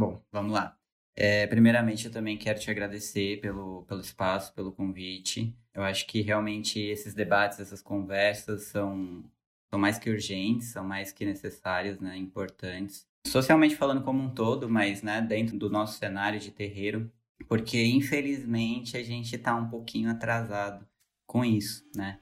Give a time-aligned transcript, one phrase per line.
[0.00, 0.74] Bom, vamos lá.
[1.14, 5.54] É, primeiramente, eu também quero te agradecer pelo, pelo espaço, pelo convite.
[5.74, 9.22] Eu acho que realmente esses debates, essas conversas são,
[9.68, 13.06] são mais que urgentes, são mais que necessárias, né, importantes.
[13.26, 17.12] Socialmente falando como um todo, mas né, dentro do nosso cenário de terreiro,
[17.46, 20.88] porque infelizmente a gente está um pouquinho atrasado
[21.26, 22.18] com isso, né?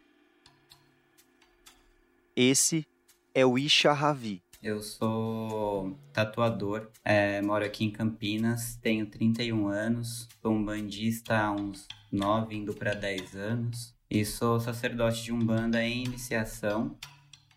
[2.35, 2.85] Esse
[3.33, 4.43] é o Isha Ravi.
[4.61, 11.53] Eu sou tatuador, é, moro aqui em Campinas, tenho 31 anos, sou um bandista há
[11.53, 16.97] uns 9, indo para 10 anos, e sou sacerdote de Umbanda em iniciação.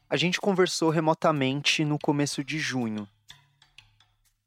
[0.07, 3.07] A gente conversou remotamente no começo de junho.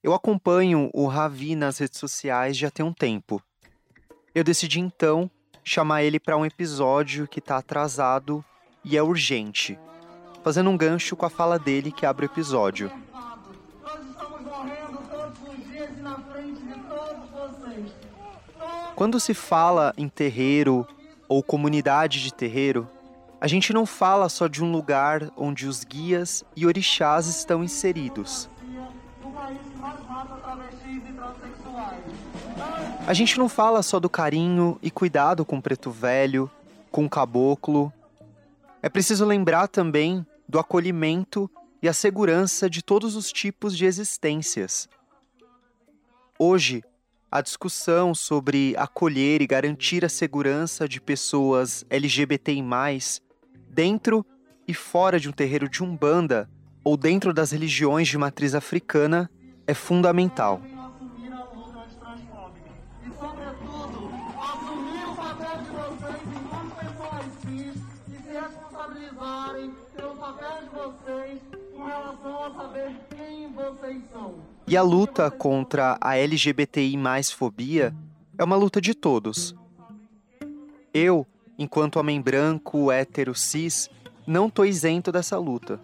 [0.01, 3.43] Eu acompanho o Ravi nas redes sociais já tem um tempo.
[4.33, 5.29] Eu decidi então
[5.65, 8.45] chamar ele para um episódio que está atrasado
[8.85, 9.77] e é urgente
[10.45, 12.93] fazendo um gancho com a fala dele que abre o episódio.
[18.95, 20.87] Quando se fala em terreiro
[21.27, 22.87] ou comunidade de terreiro,
[23.41, 28.49] a gente não fala só de um lugar onde os guias e orixás estão inseridos.
[33.07, 36.51] A gente não fala só do carinho e cuidado com o preto velho,
[36.91, 37.91] com o caboclo.
[38.83, 41.51] É preciso lembrar também do acolhimento
[41.83, 44.89] e a segurança de todos os tipos de existências.
[46.39, 46.81] Hoje,
[47.29, 52.63] a discussão sobre acolher e garantir a segurança de pessoas LGBTI,
[53.69, 54.25] dentro
[54.69, 56.49] e fora de um terreiro de umbanda
[56.85, 59.29] ou dentro das religiões de matriz africana
[59.67, 60.63] é fundamental.
[74.67, 77.95] E a luta contra a LGBTI mais fobia
[78.39, 79.55] é uma luta de todos.
[80.93, 81.27] Eu,
[81.59, 83.91] enquanto homem branco, hétero, cis,
[84.27, 85.79] não tô isento dessa luta.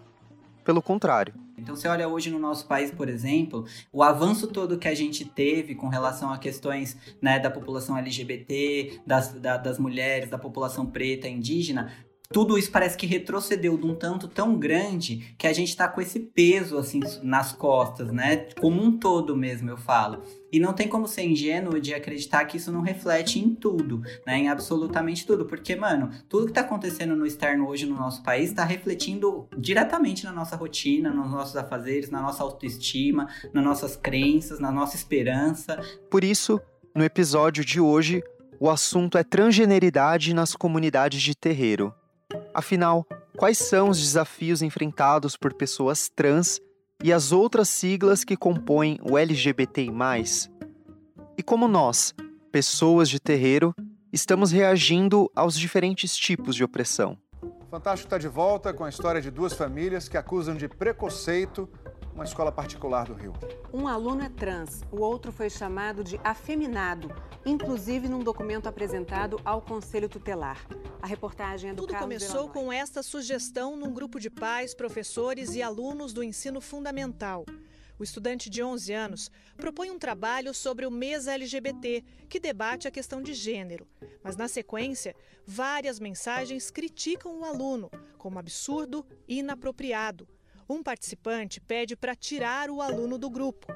[0.65, 1.35] Pelo contrário.
[1.59, 5.25] Então, você olha hoje no nosso país, por exemplo, o avanço todo que a gente
[5.27, 10.87] teve com relação a questões né, da população LGBT, das, da, das mulheres, da população
[10.87, 11.93] preta, indígena,
[12.33, 16.01] tudo isso parece que retrocedeu de um tanto tão grande que a gente tá com
[16.01, 18.47] esse peso assim nas costas, né?
[18.61, 20.23] Como um todo mesmo, eu falo.
[20.53, 24.39] E não tem como ser ingênuo de acreditar que isso não reflete em tudo, né?
[24.39, 25.45] Em absolutamente tudo.
[25.45, 30.25] Porque, mano, tudo que tá acontecendo no externo hoje no nosso país tá refletindo diretamente
[30.25, 35.81] na nossa rotina, nos nossos afazeres, na nossa autoestima, nas nossas crenças, na nossa esperança.
[36.09, 36.61] Por isso,
[36.95, 38.23] no episódio de hoje,
[38.61, 41.93] o assunto é transgeneridade nas comunidades de terreiro.
[42.53, 43.07] Afinal,
[43.37, 46.61] quais são os desafios enfrentados por pessoas trans
[47.03, 49.91] e as outras siglas que compõem o LGBTI?
[51.39, 52.13] E como nós,
[52.51, 53.75] pessoas de terreiro,
[54.13, 57.17] estamos reagindo aos diferentes tipos de opressão?
[57.71, 61.69] Fantástico está de volta com a história de duas famílias que acusam de preconceito
[62.15, 63.33] uma escola particular do Rio.
[63.73, 67.11] Um aluno é trans, o outro foi chamado de afeminado,
[67.45, 70.59] inclusive num documento apresentado ao Conselho Tutelar.
[71.01, 75.55] A reportagem é do Tudo Carlos começou com esta sugestão num grupo de pais, professores
[75.55, 77.45] e alunos do ensino fundamental.
[77.99, 82.91] O estudante de 11 anos propõe um trabalho sobre o mês LGBT, que debate a
[82.91, 83.87] questão de gênero.
[84.25, 85.15] Mas, na sequência,
[85.47, 90.27] várias mensagens criticam o aluno como absurdo e inapropriado.
[90.71, 93.67] Um participante pede para tirar o aluno do grupo.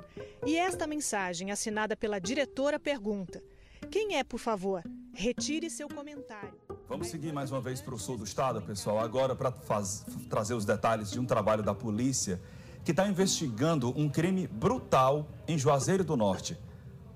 [0.47, 3.43] E esta mensagem, assinada pela diretora, pergunta:
[3.91, 4.81] Quem é, por favor?
[5.13, 6.55] Retire seu comentário.
[6.89, 9.53] Vamos seguir mais uma vez para o sul do estado, pessoal, agora para
[10.31, 12.41] trazer os detalhes de um trabalho da polícia
[12.85, 16.57] que está investigando um crime brutal em Juazeiro do Norte.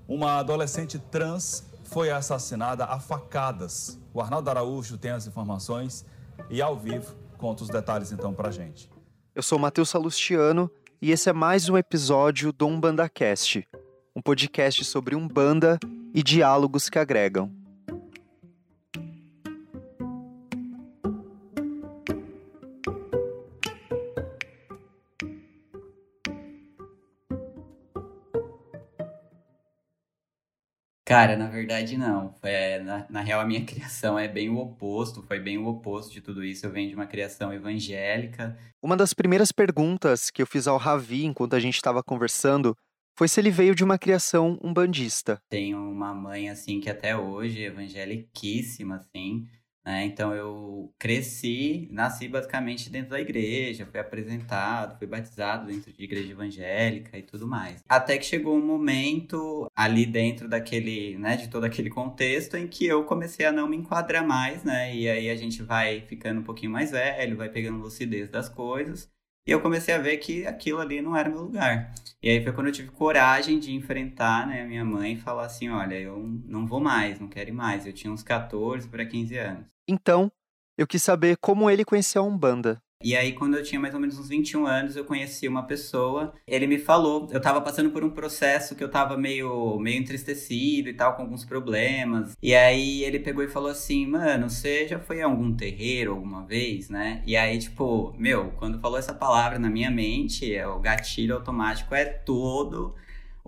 [0.09, 3.97] Uma adolescente trans foi assassinada a facadas.
[4.13, 6.05] O Arnaldo Araújo tem as informações
[6.49, 8.98] e, ao vivo, conta os detalhes então para gente.
[9.39, 10.69] Eu sou Matheus Salustiano
[11.01, 13.65] e esse é mais um episódio do UmbandaCast,
[14.13, 15.79] um podcast sobre Umbanda
[16.13, 17.49] e diálogos que agregam.
[31.09, 32.35] Cara, na verdade não.
[32.43, 36.13] É, na, na real, a minha criação é bem o oposto, foi bem o oposto
[36.13, 36.67] de tudo isso.
[36.67, 38.55] Eu venho de uma criação evangélica.
[38.79, 42.75] Uma das primeiras perguntas que eu fiz ao Ravi enquanto a gente estava conversando
[43.17, 45.41] foi se ele veio de uma criação umbandista.
[45.49, 49.47] Tenho uma mãe, assim, que até hoje é evangeliquíssima, assim,
[49.89, 50.05] Né?
[50.05, 56.31] Então eu cresci, nasci basicamente dentro da igreja, fui apresentado, fui batizado dentro de igreja
[56.31, 57.83] evangélica e tudo mais.
[57.89, 62.85] Até que chegou um momento ali dentro daquele, né, de todo aquele contexto em que
[62.85, 64.95] eu comecei a não me enquadrar mais, né?
[64.95, 69.09] E aí a gente vai ficando um pouquinho mais velho, vai pegando lucidez das coisas.
[69.47, 71.91] E eu comecei a ver que aquilo ali não era meu lugar.
[72.21, 75.45] E aí foi quando eu tive coragem de enfrentar né, a minha mãe e falar
[75.45, 77.87] assim: olha, eu não vou mais, não quero ir mais.
[77.87, 79.78] Eu tinha uns 14 para 15 anos.
[79.89, 80.31] Então,
[80.77, 82.79] eu quis saber como ele conheceu a Umbanda.
[83.01, 86.33] E aí, quando eu tinha mais ou menos uns 21 anos, eu conheci uma pessoa.
[86.45, 90.89] Ele me falou, eu tava passando por um processo que eu tava meio, meio entristecido
[90.89, 92.35] e tal, com alguns problemas.
[92.43, 96.45] E aí ele pegou e falou assim: Mano, você já foi a algum terreiro alguma
[96.45, 97.23] vez, né?
[97.25, 101.95] E aí, tipo, meu, quando falou essa palavra na minha mente, é, o gatilho automático
[101.95, 102.95] é todo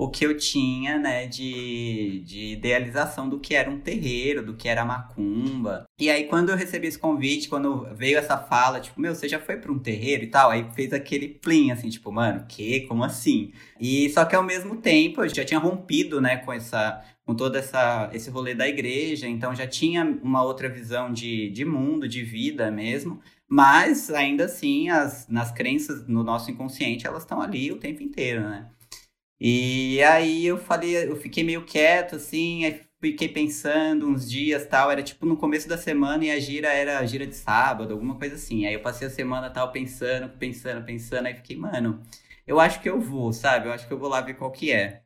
[0.01, 4.67] o que eu tinha, né, de, de idealização do que era um terreiro, do que
[4.67, 5.85] era macumba.
[5.99, 9.39] E aí, quando eu recebi esse convite, quando veio essa fala, tipo, meu, você já
[9.39, 10.49] foi para um terreiro e tal?
[10.49, 12.81] Aí fez aquele plim, assim, tipo, mano, que?
[12.87, 13.53] Como assim?
[13.79, 17.55] E só que ao mesmo tempo, eu já tinha rompido, né, com essa com todo
[17.55, 22.23] essa, esse rolê da igreja, então já tinha uma outra visão de, de mundo, de
[22.23, 27.77] vida mesmo, mas ainda assim, as, nas crenças no nosso inconsciente, elas estão ali o
[27.77, 28.67] tempo inteiro, né?
[29.43, 34.91] E aí eu falei, eu fiquei meio quieto, assim, aí fiquei pensando uns dias tal,
[34.91, 38.15] era tipo no começo da semana e a gira era a gira de sábado, alguma
[38.19, 38.67] coisa assim.
[38.67, 42.03] Aí eu passei a semana tal pensando, pensando, pensando, aí fiquei, mano,
[42.45, 43.67] eu acho que eu vou, sabe?
[43.67, 45.01] Eu acho que eu vou lá ver qual que é.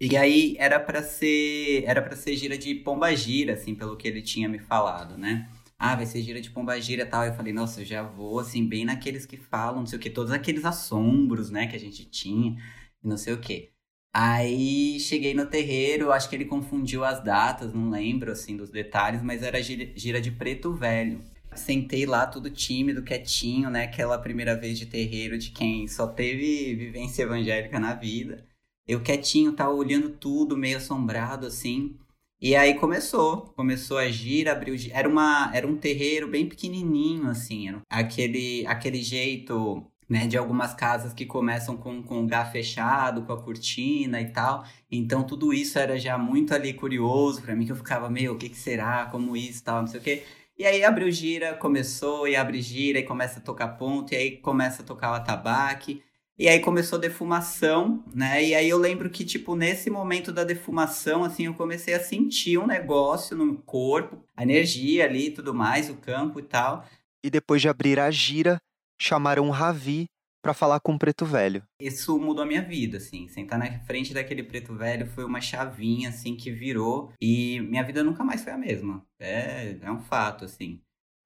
[0.00, 4.08] E aí era para ser, era para ser gira de pomba gira, assim, pelo que
[4.08, 5.48] ele tinha me falado, né?
[5.78, 7.24] Ah, vai ser gira de pomba gira e tal.
[7.26, 10.10] Eu falei, nossa, eu já vou, assim, bem naqueles que falam, não sei o que,
[10.10, 12.56] todos aqueles assombros, né, que a gente tinha
[13.02, 13.70] não sei o quê.
[14.12, 19.22] Aí cheguei no terreiro, acho que ele confundiu as datas, não lembro assim dos detalhes,
[19.22, 21.20] mas era gira de preto velho.
[21.54, 23.84] Sentei lá tudo tímido, quietinho, né?
[23.84, 28.44] Aquela primeira vez de terreiro de quem só teve vivência evangélica na vida.
[28.86, 31.96] Eu quietinho, tava olhando tudo, meio assombrado assim.
[32.40, 37.66] E aí começou, começou a gira, abriu, era uma era um terreiro bem pequenininho assim,
[37.90, 43.32] aquele aquele jeito né, de algumas casas que começam com, com o gá fechado, com
[43.32, 44.64] a cortina e tal.
[44.90, 48.38] Então tudo isso era já muito ali curioso para mim, que eu ficava meio, o
[48.38, 50.22] que, que será, como isso tal, não sei o quê.
[50.58, 54.36] E aí abriu gira, começou, e abre gira, e começa a tocar ponto, e aí
[54.38, 56.02] começa a tocar o atabaque.
[56.36, 58.44] E aí começou a defumação, né?
[58.44, 62.58] E aí eu lembro que, tipo, nesse momento da defumação, assim, eu comecei a sentir
[62.58, 66.84] um negócio no corpo, a energia ali e tudo mais, o campo e tal.
[67.24, 68.60] E depois de abrir a gira,
[69.00, 70.06] chamaram um Ravi
[70.42, 71.62] para falar com o preto velho.
[71.80, 73.28] Isso mudou a minha vida, assim.
[73.28, 77.12] Sentar na frente daquele preto velho foi uma chavinha, assim, que virou.
[77.20, 79.04] E minha vida nunca mais foi a mesma.
[79.18, 80.80] É, é um fato, assim.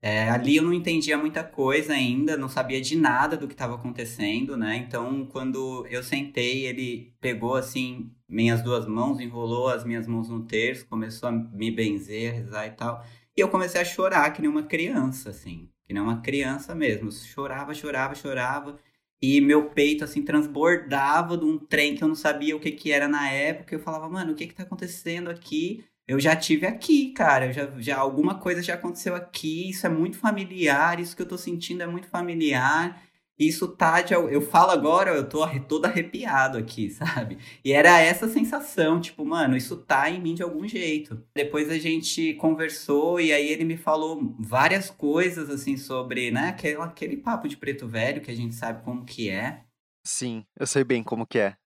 [0.05, 3.77] É, ali eu não entendia muita coisa ainda, não sabia de nada do que estava
[3.77, 4.77] acontecendo, né?
[4.77, 10.45] Então, quando eu sentei, ele pegou, assim, minhas duas mãos, enrolou as minhas mãos no
[10.45, 13.05] terço, começou a me benzer, rezar e tal.
[13.37, 17.11] E eu comecei a chorar que nem uma criança, assim que nem uma criança mesmo.
[17.13, 18.79] Chorava, chorava, chorava.
[19.21, 22.91] E meu peito, assim, transbordava de um trem que eu não sabia o que que
[22.93, 23.75] era na época.
[23.75, 25.85] Eu falava, mano, o que que tá acontecendo aqui?
[26.07, 27.47] Eu já tive aqui, cara.
[27.47, 29.71] Eu já, já alguma coisa já aconteceu aqui.
[29.71, 30.99] Isso é muito familiar.
[31.01, 33.01] Isso que eu tô sentindo é muito familiar
[33.47, 37.39] isso tá de, eu falo agora, eu tô todo arrepiado aqui, sabe?
[37.65, 41.23] E era essa sensação, tipo, mano, isso tá em mim de algum jeito.
[41.35, 46.77] Depois a gente conversou e aí ele me falou várias coisas assim sobre, né, aquele,
[46.81, 49.65] aquele papo de preto velho que a gente sabe como que é.
[50.05, 51.57] Sim, eu sei bem como que é.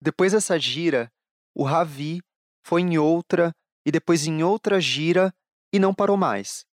[0.00, 1.10] Depois dessa gira,
[1.54, 2.20] o Ravi
[2.64, 3.52] foi em outra
[3.84, 5.32] e depois em outra gira
[5.72, 6.64] e não parou mais.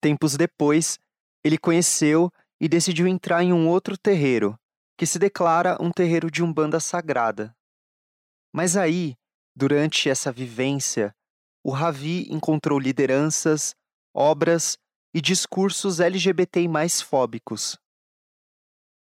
[0.00, 0.98] Tempos depois,
[1.44, 4.58] ele conheceu e decidiu entrar em um outro terreiro,
[4.96, 7.54] que se declara um terreiro de umbanda sagrada.
[8.52, 9.14] Mas aí,
[9.54, 11.14] durante essa vivência,
[11.62, 13.74] o Ravi encontrou lideranças,
[14.14, 14.78] obras
[15.12, 17.78] e discursos LGBTI mais fóbicos.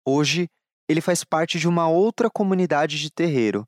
[0.07, 0.49] Hoje,
[0.89, 3.67] ele faz parte de uma outra comunidade de terreiro,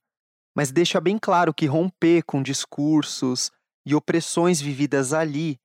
[0.54, 3.50] mas deixa bem claro que romper com discursos
[3.84, 5.58] e opressões vividas ali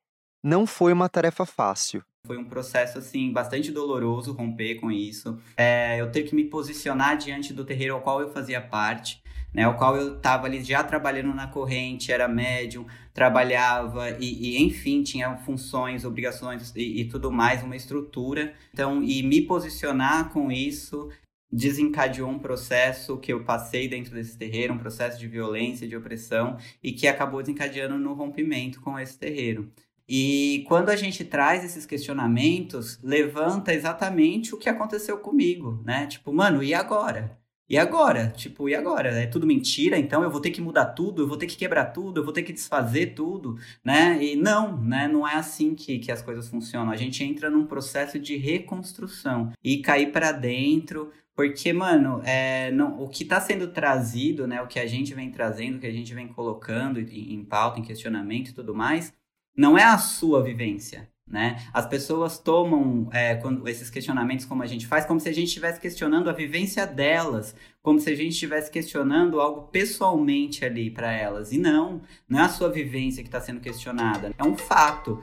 [0.44, 2.04] não foi uma tarefa fácil.
[2.32, 5.38] Foi um processo, assim, bastante doloroso romper com isso.
[5.58, 9.22] É, eu ter que me posicionar diante do terreiro ao qual eu fazia parte,
[9.54, 9.64] né?
[9.64, 15.02] Ao qual eu estava ali já trabalhando na corrente, era médium, trabalhava e, e enfim,
[15.02, 18.54] tinha funções, obrigações e, e tudo mais, uma estrutura.
[18.72, 21.10] Então, e me posicionar com isso
[21.52, 26.58] desencadeou um processo que eu passei dentro desse terreiro, um processo de violência, de opressão,
[26.82, 29.70] e que acabou desencadeando no rompimento com esse terreiro.
[30.14, 36.06] E quando a gente traz esses questionamentos, levanta exatamente o que aconteceu comigo, né?
[36.06, 37.40] Tipo, mano, e agora?
[37.70, 38.28] E agora?
[38.36, 39.08] Tipo, e agora?
[39.12, 41.86] É tudo mentira, então eu vou ter que mudar tudo, eu vou ter que quebrar
[41.94, 44.22] tudo, eu vou ter que desfazer tudo, né?
[44.22, 45.08] E não, né?
[45.08, 46.92] Não é assim que, que as coisas funcionam.
[46.92, 53.02] A gente entra num processo de reconstrução e cair para dentro, porque, mano, é, não,
[53.02, 54.62] o que está sendo trazido, né?
[54.62, 57.80] O que a gente vem trazendo, o que a gente vem colocando em, em pauta,
[57.80, 59.14] em questionamento e tudo mais,
[59.56, 61.62] não é a sua vivência, né?
[61.74, 65.48] As pessoas tomam é, quando, esses questionamentos como a gente faz, como se a gente
[65.48, 71.12] estivesse questionando a vivência delas, como se a gente estivesse questionando algo pessoalmente ali para
[71.12, 71.52] elas.
[71.52, 75.22] E não, não é a sua vivência que está sendo questionada, é um fato.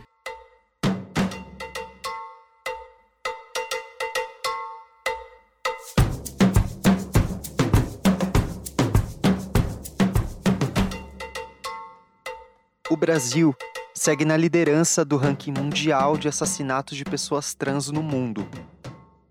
[12.91, 13.55] O Brasil
[13.99, 18.49] segue na liderança do ranking mundial de assassinatos de pessoas trans no mundo.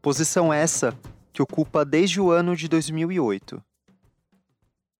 [0.01, 0.93] Posição essa
[1.31, 3.63] que ocupa desde o ano de 2008.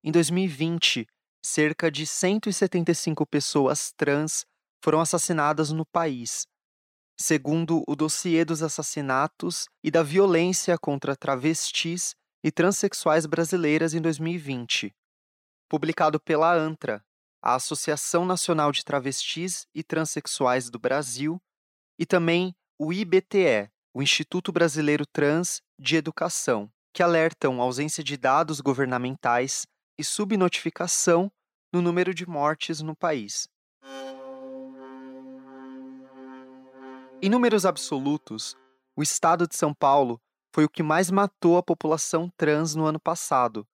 [0.02, 1.06] Em 2020,
[1.44, 4.46] cerca de 175 pessoas trans
[4.82, 6.48] foram assassinadas no país,
[7.20, 14.96] segundo o dossiê dos assassinatos e da violência contra travestis e transexuais brasileiras em 2020,
[15.68, 17.04] publicado pela ANTRA,
[17.48, 21.42] a Associação Nacional de Travestis e Transsexuais do Brasil,
[21.98, 28.60] e também o IBTE, o Instituto Brasileiro Trans de Educação, que alertam ausência de dados
[28.60, 29.66] governamentais
[29.98, 31.32] e subnotificação
[31.72, 33.48] no número de mortes no país.
[37.22, 38.58] Em números absolutos,
[38.94, 40.20] o estado de São Paulo
[40.54, 43.66] foi o que mais matou a população trans no ano passado,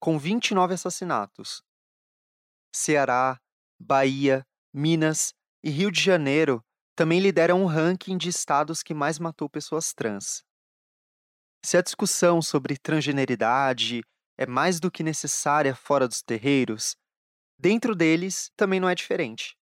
[0.00, 1.62] com 29 assassinatos,
[2.74, 3.38] Ceará,
[3.78, 6.62] Bahia, Minas e Rio de Janeiro
[6.94, 10.42] também lideram um ranking de estados que mais matou pessoas trans.
[11.64, 14.02] Se a discussão sobre transgeneridade
[14.36, 16.96] é mais do que necessária fora dos terreiros,
[17.58, 19.56] dentro deles também não é diferente.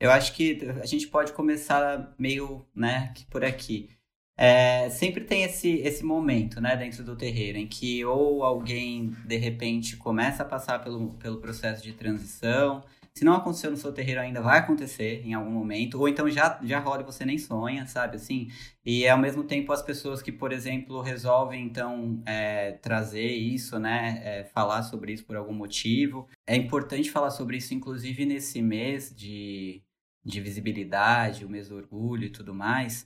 [0.00, 3.97] Eu acho que a gente pode começar meio, né, por aqui.
[4.40, 9.36] É, sempre tem esse, esse momento, né, dentro do terreiro, em que ou alguém, de
[9.36, 14.20] repente, começa a passar pelo, pelo processo de transição, se não aconteceu no seu terreiro
[14.20, 17.84] ainda, vai acontecer em algum momento, ou então já, já rola e você nem sonha,
[17.88, 18.46] sabe, assim,
[18.86, 24.22] e ao mesmo tempo as pessoas que, por exemplo, resolvem, então, é, trazer isso, né,
[24.22, 29.12] é, falar sobre isso por algum motivo, é importante falar sobre isso, inclusive, nesse mês
[29.12, 29.82] de,
[30.24, 33.04] de visibilidade, o mês do orgulho e tudo mais,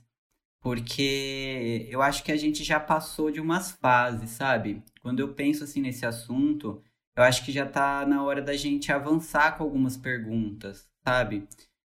[0.63, 4.81] porque eu acho que a gente já passou de umas fases, sabe?
[5.01, 6.81] Quando eu penso assim nesse assunto,
[7.17, 11.45] eu acho que já tá na hora da gente avançar com algumas perguntas, sabe?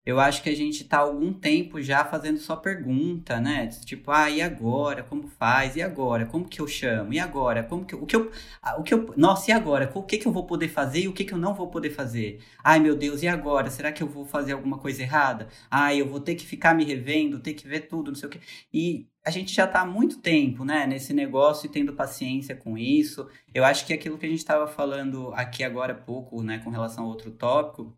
[0.05, 3.67] Eu acho que a gente tá há algum tempo já fazendo só pergunta, né?
[3.69, 5.03] Tipo, ah, e agora?
[5.03, 5.77] Como faz?
[5.77, 6.25] E agora?
[6.27, 7.13] Como que eu chamo?
[7.13, 7.63] E agora?
[7.63, 8.31] Como que eu, o que eu,
[8.79, 9.91] o que eu, nossa, e agora?
[9.95, 11.91] O que que eu vou poder fazer e o que que eu não vou poder
[11.91, 12.41] fazer?
[12.65, 13.71] Ai, meu Deus, e agora?
[13.71, 15.49] Será que eu vou fazer alguma coisa errada?
[15.71, 18.33] Ai, eu vou ter que ficar me revendo, ter que ver tudo, não sei o
[18.33, 18.41] quê.
[18.73, 22.77] E a gente já tá há muito tempo, né, nesse negócio e tendo paciência com
[22.79, 23.29] isso.
[23.55, 26.71] Eu acho que aquilo que a gente estava falando aqui agora há pouco, né, com
[26.71, 27.97] relação a outro tópico,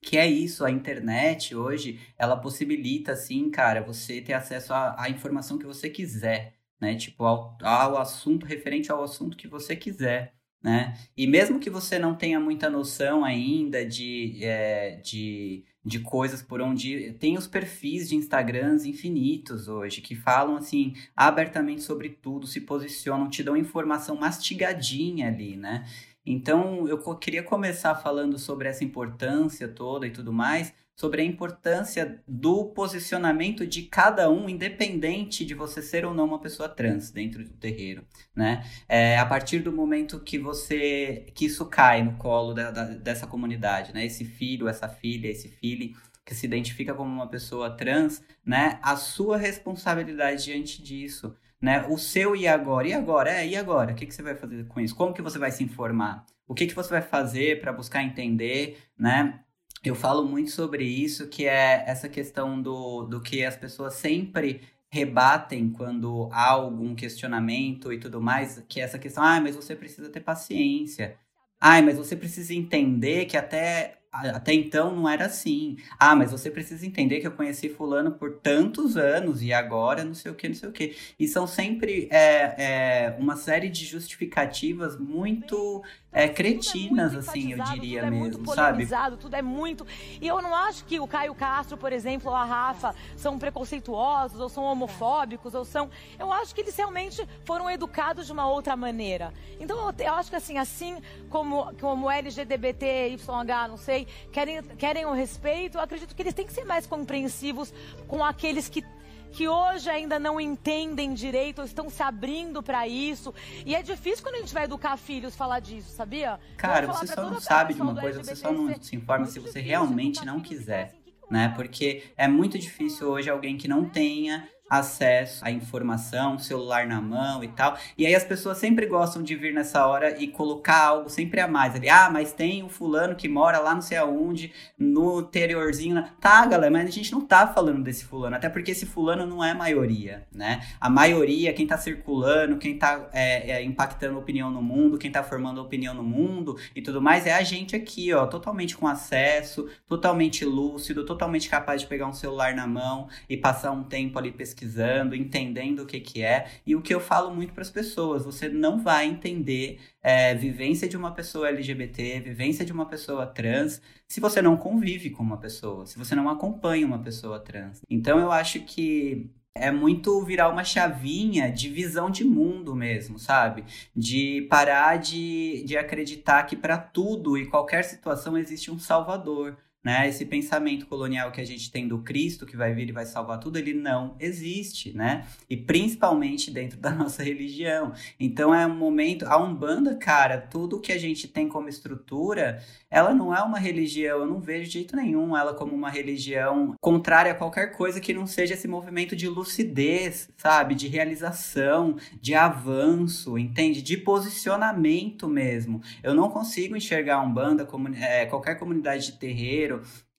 [0.00, 5.58] que é isso, a internet hoje, ela possibilita, assim, cara, você ter acesso à, informação
[5.58, 6.96] que você quiser, né?
[6.96, 10.96] Tipo, ao, ao assunto, referente ao assunto que você quiser, né?
[11.16, 16.60] E mesmo que você não tenha muita noção ainda de, é, de, de coisas por
[16.62, 17.12] onde...
[17.14, 23.28] Tem os perfis de Instagrams infinitos hoje, que falam, assim, abertamente sobre tudo, se posicionam,
[23.28, 25.86] te dão informação mastigadinha ali, né?
[26.24, 32.22] Então, eu queria começar falando sobre essa importância toda e tudo mais, sobre a importância
[32.28, 37.42] do posicionamento de cada um, independente de você ser ou não uma pessoa trans dentro
[37.42, 38.04] do terreiro,
[38.36, 38.62] né?
[38.86, 43.26] É, a partir do momento que você, que isso cai no colo da, da, dessa
[43.26, 44.04] comunidade, né?
[44.04, 48.78] Esse filho, essa filha, esse filho que se identifica como uma pessoa trans, né?
[48.82, 51.86] A sua responsabilidade diante disso, né?
[51.88, 52.88] O seu e agora.
[52.88, 53.30] E agora?
[53.30, 53.92] É, e agora?
[53.92, 54.94] O que, que você vai fazer com isso?
[54.94, 56.24] Como que você vai se informar?
[56.46, 59.40] O que, que você vai fazer para buscar entender, né?
[59.82, 64.62] Eu falo muito sobre isso, que é essa questão do, do que as pessoas sempre
[64.90, 69.76] rebatem quando há algum questionamento e tudo mais, que é essa questão, ah, mas você
[69.76, 71.16] precisa ter paciência.
[71.60, 75.76] Ai, mas você precisa entender que até até então não era assim.
[75.98, 80.14] Ah, mas você precisa entender que eu conheci fulano por tantos anos e agora não
[80.14, 80.96] sei o que, não sei o que.
[81.18, 87.62] E são sempre é, é, uma série de justificativas muito é, cretinas, é assim, eu
[87.64, 88.54] diria tudo mesmo, é muito
[88.88, 89.16] sabe?
[89.16, 89.86] Tudo é muito.
[90.20, 94.40] E eu não acho que o Caio Castro, por exemplo, ou a Rafa são preconceituosos,
[94.40, 95.88] ou são homofóbicos, ou são.
[96.18, 99.32] Eu acho que eles realmente foram educados de uma outra maneira.
[99.60, 100.96] Então eu, eu acho que assim, assim
[101.28, 103.99] como, como LGBT, YH, não sei,
[104.32, 107.72] querem, querem o respeito, eu acredito que eles têm que ser mais compreensivos
[108.06, 108.84] com aqueles que
[109.32, 113.32] que hoje ainda não entendem direito ou estão se abrindo para isso.
[113.64, 116.38] E é difícil quando a gente vai educar filhos falar disso, sabia?
[116.56, 119.60] Cara, você só não sabe de uma coisa, você só não se informa se você
[119.60, 120.94] realmente não quiser,
[121.30, 121.52] né?
[121.54, 127.42] Porque é muito difícil hoje alguém que não tenha acesso à informação, celular na mão
[127.42, 127.76] e tal.
[127.98, 131.48] E aí as pessoas sempre gostam de vir nessa hora e colocar algo sempre a
[131.48, 131.88] mais ali.
[131.88, 136.04] Ah, mas tem um fulano que mora lá não sei aonde, no interiorzinho.
[136.20, 139.42] Tá, galera, mas a gente não tá falando desse fulano, até porque esse fulano não
[139.42, 140.60] é maioria, né?
[140.80, 145.24] A maioria, quem tá circulando, quem tá é, é, impactando opinião no mundo, quem tá
[145.24, 149.68] formando opinião no mundo e tudo mais, é a gente aqui, ó, totalmente com acesso,
[149.88, 154.30] totalmente lúcido, totalmente capaz de pegar um celular na mão e passar um tempo ali
[154.30, 156.46] pesquisando pesquisando, entendendo o que, que é.
[156.66, 160.88] E o que eu falo muito para as pessoas: você não vai entender é, vivência
[160.88, 165.38] de uma pessoa LGBT, vivência de uma pessoa trans, se você não convive com uma
[165.38, 167.80] pessoa, se você não acompanha uma pessoa trans.
[167.88, 173.64] Então eu acho que é muito virar uma chavinha de visão de mundo mesmo, sabe?
[173.94, 180.08] De parar de, de acreditar que para tudo e qualquer situação existe um salvador né?
[180.08, 183.40] Esse pensamento colonial que a gente tem do Cristo que vai vir e vai salvar
[183.40, 185.26] tudo, ele não existe, né?
[185.48, 187.92] E principalmente dentro da nossa religião.
[188.18, 193.14] Então é um momento, a Umbanda, cara, tudo que a gente tem como estrutura, ela
[193.14, 197.32] não é uma religião, eu não vejo de jeito nenhum ela como uma religião contrária
[197.32, 200.74] a qualquer coisa que não seja esse movimento de lucidez, sabe?
[200.74, 203.80] De realização, de avanço, entende?
[203.80, 205.80] De posicionamento mesmo.
[206.02, 209.69] Eu não consigo enxergar a Umbanda como é, qualquer comunidade de terreiro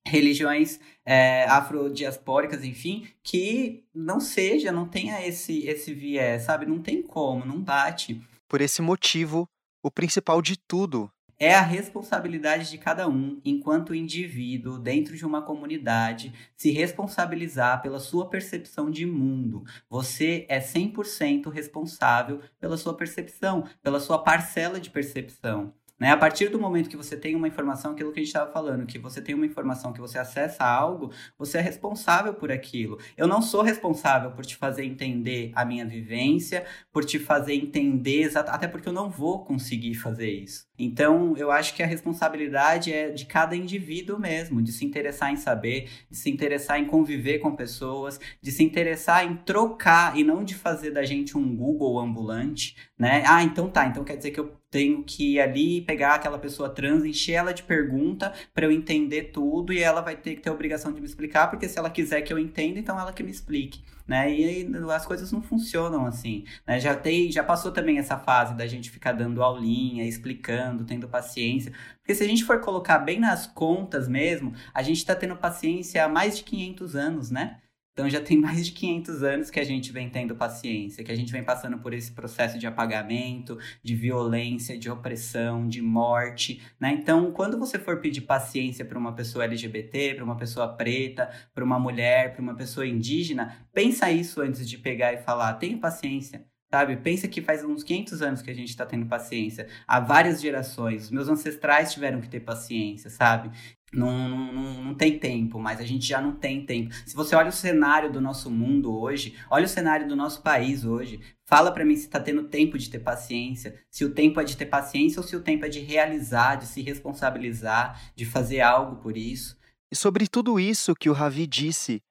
[0.05, 6.65] religiões é, afrodiaspóricas, enfim, que não seja, não tenha esse, esse viés, sabe?
[6.65, 8.21] Não tem como, não bate.
[8.47, 9.47] Por esse motivo,
[9.83, 11.11] o principal de tudo
[11.41, 17.99] é a responsabilidade de cada um, enquanto indivíduo, dentro de uma comunidade, se responsabilizar pela
[17.99, 19.63] sua percepção de mundo.
[19.89, 25.73] Você é 100% responsável pela sua percepção, pela sua parcela de percepção.
[26.01, 26.09] Né?
[26.09, 28.87] A partir do momento que você tem uma informação, aquilo que a gente estava falando,
[28.87, 32.97] que você tem uma informação, que você acessa algo, você é responsável por aquilo.
[33.15, 38.35] Eu não sou responsável por te fazer entender a minha vivência, por te fazer entender,
[38.35, 40.65] até porque eu não vou conseguir fazer isso.
[40.83, 45.35] Então, eu acho que a responsabilidade é de cada indivíduo mesmo, de se interessar em
[45.35, 50.43] saber, de se interessar em conviver com pessoas, de se interessar em trocar e não
[50.43, 53.23] de fazer da gente um Google ambulante, né?
[53.27, 56.69] Ah, então tá, então quer dizer que eu tenho que ir ali pegar aquela pessoa
[56.69, 60.49] trans, encher ela de pergunta para eu entender tudo e ela vai ter que ter
[60.49, 63.21] a obrigação de me explicar, porque se ela quiser que eu entenda, então ela que
[63.21, 64.29] me explique, né?
[64.29, 66.79] E aí as coisas não funcionam assim, né?
[66.81, 71.71] Já tem, já passou também essa fase da gente ficar dando aulinha, explicando, tendo paciência,
[71.99, 76.03] porque se a gente for colocar bem nas contas mesmo, a gente está tendo paciência
[76.03, 77.61] há mais de 500 anos, né?
[78.01, 81.15] Então já tem mais de 500 anos que a gente vem tendo paciência, que a
[81.15, 86.91] gente vem passando por esse processo de apagamento, de violência, de opressão, de morte, né?
[86.93, 91.63] Então, quando você for pedir paciência para uma pessoa LGBT, para uma pessoa preta, para
[91.63, 96.43] uma mulher, para uma pessoa indígena, pensa isso antes de pegar e falar, tenha paciência.
[96.71, 96.95] Sabe?
[96.95, 99.67] Pensa que faz uns 500 anos que a gente está tendo paciência.
[99.85, 101.03] Há várias gerações.
[101.03, 103.51] Os meus ancestrais tiveram que ter paciência, sabe?
[103.93, 106.93] Não, não, não tem tempo, mas a gente já não tem tempo.
[107.05, 110.85] Se você olha o cenário do nosso mundo hoje, olha o cenário do nosso país
[110.85, 114.45] hoje, fala para mim se está tendo tempo de ter paciência, se o tempo é
[114.45, 118.61] de ter paciência ou se o tempo é de realizar, de se responsabilizar, de fazer
[118.61, 119.59] algo por isso.
[119.91, 122.01] E sobre tudo isso que o Ravi disse,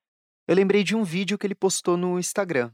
[0.47, 2.71] eu lembrei de um vídeo que ele postou no Instagram.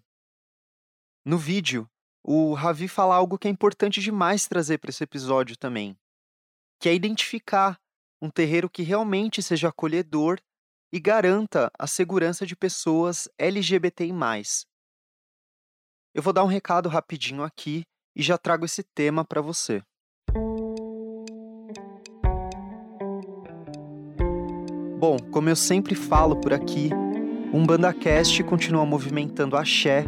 [1.25, 1.89] No vídeo,
[2.25, 5.97] o Ravi fala algo que é importante demais trazer para esse episódio também,
[6.81, 7.81] que é identificar
[8.21, 10.39] um terreiro que realmente seja acolhedor
[10.93, 14.13] e garanta a segurança de pessoas LGBTI+.
[16.15, 17.83] Eu vou dar um recado rapidinho aqui
[18.15, 19.83] e já trago esse tema para você.
[24.99, 26.89] Bom, como eu sempre falo por aqui,
[27.53, 30.07] o UmbandaCast continua movimentando axé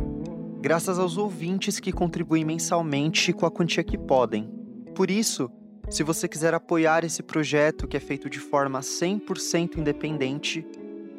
[0.61, 4.51] graças aos ouvintes que contribuem mensalmente com a quantia que podem.
[4.95, 5.51] Por isso,
[5.91, 10.67] se você quiser apoiar esse projeto que é feito de forma 100% independente,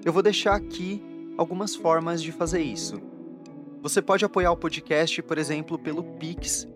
[0.05, 1.01] eu vou deixar aqui
[1.37, 3.01] algumas formas de fazer isso.
[3.81, 6.67] Você pode apoiar o podcast, por exemplo, pelo Pix,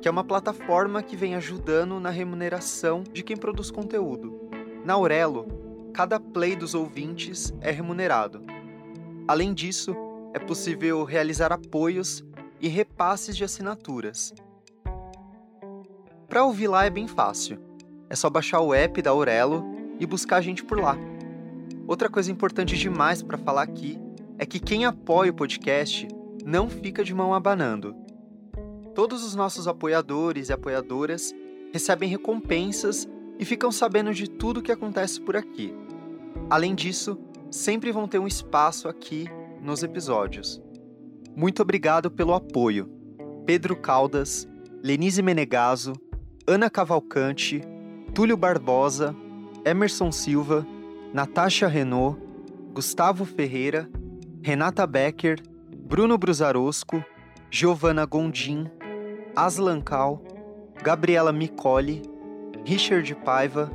[0.00, 4.48] que é uma plataforma que vem ajudando na remuneração de quem produz conteúdo.
[4.82, 5.46] Na Aurelo,
[5.92, 8.40] cada play dos ouvintes é remunerado.
[9.28, 9.94] Além disso,
[10.32, 12.24] é possível realizar apoios
[12.62, 14.32] e repasses de assinaturas.
[16.30, 17.58] Para ouvir lá é bem fácil.
[18.08, 20.96] É só baixar o app da Aurelo e buscar a gente por lá.
[21.86, 23.98] Outra coisa importante demais para falar aqui
[24.38, 26.08] é que quem apoia o podcast
[26.44, 27.94] não fica de mão abanando.
[28.94, 31.34] Todos os nossos apoiadores e apoiadoras
[31.72, 35.74] recebem recompensas e ficam sabendo de tudo o que acontece por aqui.
[36.48, 37.18] Além disso,
[37.50, 39.26] sempre vão ter um espaço aqui
[39.60, 40.62] nos episódios.
[41.34, 42.88] Muito obrigado pelo apoio.
[43.44, 44.48] Pedro Caldas,
[44.82, 45.92] Lenise Menegaso,
[46.46, 47.60] Ana Cavalcante,
[48.14, 49.14] Túlio Barbosa,
[49.64, 50.66] Emerson Silva,
[51.12, 52.18] Natasha Renault,
[52.74, 53.88] Gustavo Ferreira,
[54.42, 55.36] Renata Becker,
[55.86, 57.02] Bruno Brusarosco,
[57.50, 58.70] Giovanna Gondim,
[59.34, 60.22] Aslan Cal,
[60.82, 62.02] Gabriela Micoli,
[62.66, 63.70] Richard Paiva,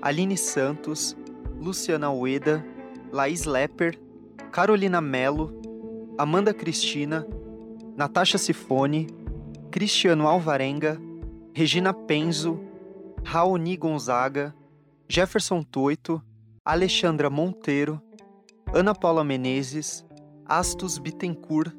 [0.00, 1.16] Aline Santos,
[1.58, 2.64] Luciana Ueda,
[3.10, 3.98] Laís Lepper,
[4.52, 5.52] Carolina Melo,
[6.18, 7.26] Amanda Cristina,
[7.96, 9.08] Natasha Sifone,
[9.72, 11.00] Cristiano Alvarenga,
[11.52, 12.60] Regina Penzo,
[13.22, 14.54] Raoni Gonzaga,
[15.14, 16.22] Jefferson Toito,
[16.64, 18.00] Alexandra Monteiro,
[18.72, 20.06] Ana Paula Menezes,
[20.46, 21.70] Astus Bittencourt,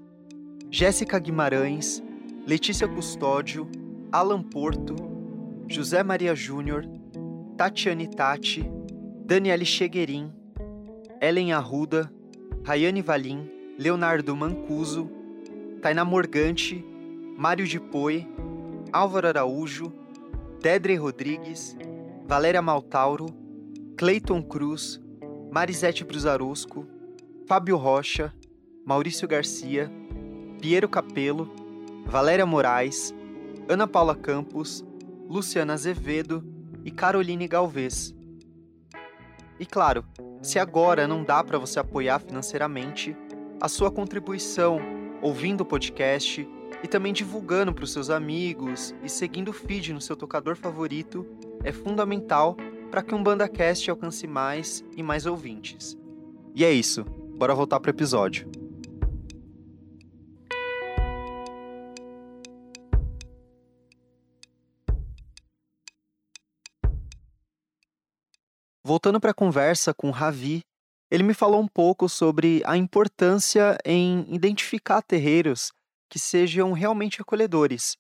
[0.69, 2.03] Jéssica Guimarães,
[2.45, 3.67] Letícia Custódio,
[4.11, 4.93] Alan Porto,
[5.67, 6.85] José Maria Júnior,
[7.57, 8.69] Tatiane Tati,
[9.25, 10.31] Daniele Cheguerin,
[11.19, 12.13] Ellen Arruda,
[12.63, 15.09] Rayane Valim, Leonardo Mancuso,
[15.81, 16.85] Tainá Morgante,
[17.35, 18.27] Mário de Poi,
[18.91, 19.91] Álvaro Araújo,
[20.61, 21.75] Dedre Rodrigues,
[22.33, 23.27] Valéria Maltauro,
[23.95, 24.99] Cleiton Cruz,
[25.51, 26.87] Marisete Brusarosco,
[27.47, 28.33] Fábio Rocha,
[28.83, 29.91] Maurício Garcia,
[30.59, 31.53] Piero Capelo,
[32.07, 33.13] Valéria Moraes,
[33.69, 34.83] Ana Paula Campos,
[35.29, 36.43] Luciana Azevedo
[36.83, 38.15] e Caroline Galvez.
[39.59, 40.03] E claro,
[40.41, 43.15] se agora não dá para você apoiar financeiramente,
[43.61, 44.79] a sua contribuição
[45.21, 46.49] ouvindo o podcast
[46.81, 51.27] e também divulgando para os seus amigos e seguindo o feed no seu tocador favorito
[51.63, 52.55] é fundamental
[52.91, 55.97] para que um BandaCast alcance mais e mais ouvintes.
[56.53, 58.47] E é isso, bora voltar para o episódio.
[68.85, 70.61] Voltando para a conversa com Ravi,
[71.09, 75.71] ele me falou um pouco sobre a importância em identificar terreiros
[76.09, 77.95] que sejam realmente acolhedores.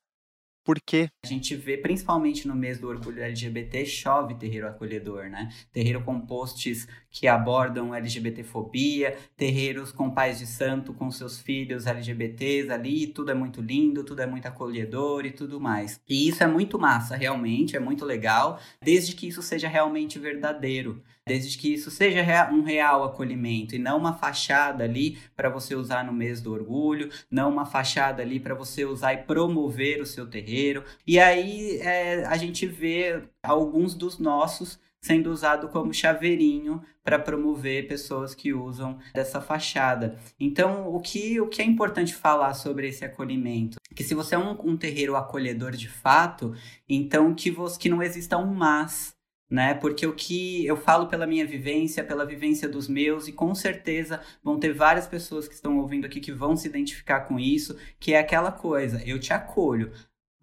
[0.63, 1.09] Por quê?
[1.25, 5.49] A gente vê, principalmente no mês do orgulho LGBT, chove terreiro acolhedor, né?
[5.71, 12.71] Terreiro com posts que abordam LGBTfobia, terreiros com pais de santo com seus filhos LGBTs
[12.71, 15.99] ali, tudo é muito lindo, tudo é muito acolhedor e tudo mais.
[16.07, 21.03] E isso é muito massa, realmente, é muito legal, desde que isso seja realmente verdadeiro
[21.27, 26.03] desde que isso seja um real acolhimento e não uma fachada ali para você usar
[26.03, 30.27] no mês do orgulho, não uma fachada ali para você usar e promover o seu
[30.27, 30.83] terreiro.
[31.07, 37.87] E aí é, a gente vê alguns dos nossos sendo usado como chaveirinho para promover
[37.87, 40.17] pessoas que usam dessa fachada.
[40.39, 43.75] Então, o que, o que é importante falar sobre esse acolhimento?
[43.93, 46.55] Que se você é um, um terreiro acolhedor de fato,
[46.87, 49.13] então que, você, que não exista um mas
[49.49, 49.73] né?
[49.73, 54.21] Porque o que eu falo pela minha vivência, pela vivência dos meus, e com certeza
[54.43, 58.13] vão ter várias pessoas que estão ouvindo aqui que vão se identificar com isso, que
[58.13, 59.91] é aquela coisa, eu te acolho.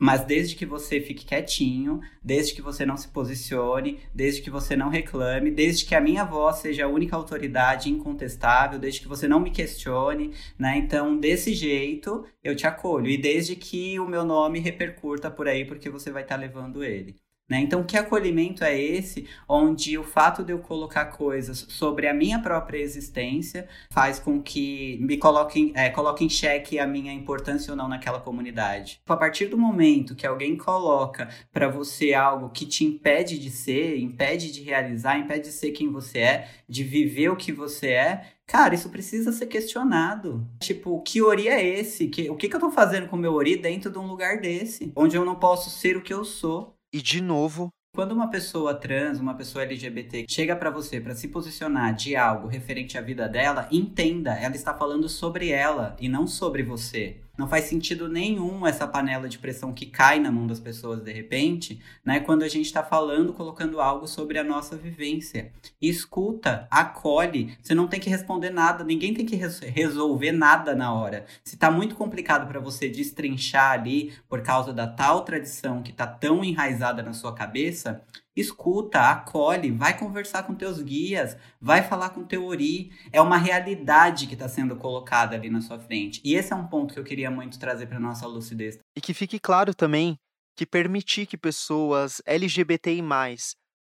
[0.03, 4.75] Mas desde que você fique quietinho, desde que você não se posicione, desde que você
[4.75, 9.29] não reclame, desde que a minha voz seja a única autoridade incontestável, desde que você
[9.29, 10.79] não me questione, né?
[10.79, 13.11] Então, desse jeito, eu te acolho.
[13.11, 16.83] E desde que o meu nome repercuta por aí, porque você vai estar tá levando
[16.83, 17.17] ele.
[17.51, 17.59] Né?
[17.59, 22.39] Então, que acolhimento é esse, onde o fato de eu colocar coisas sobre a minha
[22.39, 27.77] própria existência faz com que me coloque, é, coloque em xeque a minha importância ou
[27.77, 29.01] não naquela comunidade?
[29.09, 33.99] A partir do momento que alguém coloca para você algo que te impede de ser,
[33.99, 38.25] impede de realizar, impede de ser quem você é, de viver o que você é,
[38.47, 40.45] Cara, isso precisa ser questionado.
[40.59, 42.09] Tipo, que ori é esse?
[42.09, 44.41] Que, o que, que eu tô fazendo com o meu ori dentro de um lugar
[44.41, 44.93] desse?
[44.97, 46.75] Onde eu não posso ser o que eu sou?
[46.93, 51.29] E de novo, quando uma pessoa trans, uma pessoa LGBT chega para você para se
[51.29, 56.27] posicionar de algo referente à vida dela, entenda, ela está falando sobre ela e não
[56.27, 57.21] sobre você.
[57.41, 61.11] Não faz sentido nenhum essa panela de pressão que cai na mão das pessoas de
[61.11, 62.21] repente, né?
[62.21, 65.51] Quando a gente está falando, colocando algo sobre a nossa vivência.
[65.81, 67.57] Escuta, acolhe.
[67.63, 71.25] Você não tem que responder nada, ninguém tem que res resolver nada na hora.
[71.43, 76.07] Se está muito complicado para você destrinchar ali por causa da tal tradição que está
[76.07, 78.03] tão enraizada na sua cabeça,
[78.41, 82.93] escuta, acolhe, vai conversar com teus guias, vai falar com teu ori.
[83.13, 86.21] É uma realidade que está sendo colocada ali na sua frente.
[86.25, 88.79] E esse é um ponto que eu queria muito trazer para nossa lucidez.
[88.97, 90.19] E que fique claro também
[90.57, 93.03] que permitir que pessoas LGBTI+,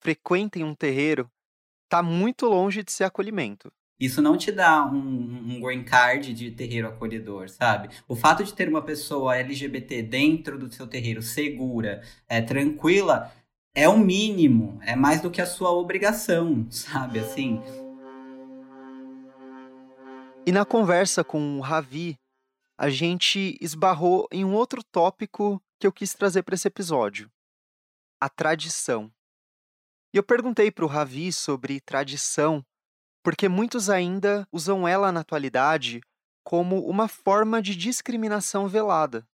[0.02, 1.30] frequentem um terreiro
[1.86, 3.72] está muito longe de ser acolhimento.
[4.00, 7.90] Isso não te dá um, um green card de terreiro acolhedor, sabe?
[8.08, 13.32] O fato de ter uma pessoa LGBT dentro do seu terreiro segura, é, tranquila,
[13.76, 17.20] é o mínimo, é mais do que a sua obrigação, sabe?
[17.20, 17.60] Assim.
[20.46, 22.20] E na conversa com o Ravi,
[22.78, 27.32] a gente esbarrou em um outro tópico que eu quis trazer para esse episódio:
[28.22, 29.12] a tradição.
[30.14, 32.64] E eu perguntei para o Ravi sobre tradição,
[33.24, 36.00] porque muitos ainda usam ela na atualidade
[36.44, 39.28] como uma forma de discriminação velada.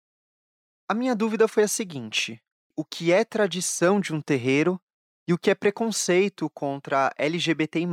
[0.87, 2.43] A minha dúvida foi a seguinte:
[2.77, 4.79] o que é tradição de um terreiro
[5.27, 7.87] e o que é preconceito contra LGBTI.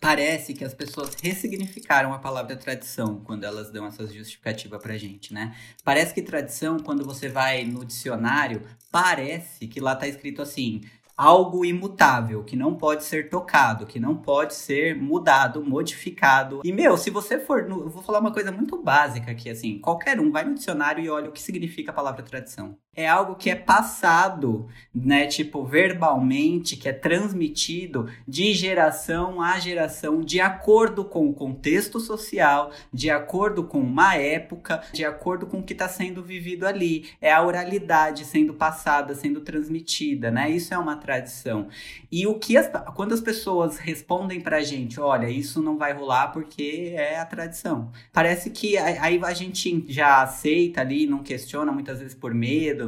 [0.00, 5.34] Parece que as pessoas ressignificaram a palavra tradição quando elas dão essa justificativa pra gente,
[5.34, 5.56] né?
[5.82, 10.82] Parece que tradição, quando você vai no dicionário, parece que lá tá escrito assim:
[11.18, 16.60] algo imutável, que não pode ser tocado, que não pode ser mudado, modificado.
[16.64, 17.64] E, meu, se você for.
[17.64, 19.80] No, eu vou falar uma coisa muito básica aqui, assim.
[19.80, 23.36] Qualquer um vai no dicionário e olha o que significa a palavra tradição é algo
[23.36, 31.04] que é passado, né, tipo verbalmente, que é transmitido de geração a geração, de acordo
[31.04, 35.88] com o contexto social, de acordo com uma época, de acordo com o que está
[35.88, 37.08] sendo vivido ali.
[37.20, 40.50] É a oralidade sendo passada, sendo transmitida, né?
[40.50, 41.68] Isso é uma tradição.
[42.10, 46.32] E o que as, quando as pessoas respondem pra gente, olha, isso não vai rolar
[46.32, 47.92] porque é a tradição.
[48.12, 52.87] Parece que aí a gente já aceita ali, não questiona muitas vezes por medo,